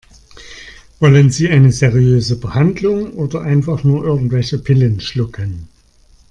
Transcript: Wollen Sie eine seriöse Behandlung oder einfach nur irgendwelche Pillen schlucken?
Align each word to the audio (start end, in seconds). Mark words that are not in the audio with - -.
Wollen 0.99 1.29
Sie 1.29 1.47
eine 1.47 1.71
seriöse 1.71 2.39
Behandlung 2.39 3.13
oder 3.13 3.41
einfach 3.41 3.83
nur 3.83 4.03
irgendwelche 4.03 4.57
Pillen 4.57 4.99
schlucken? 4.99 5.67